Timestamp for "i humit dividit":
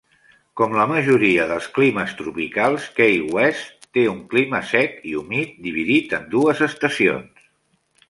5.13-6.21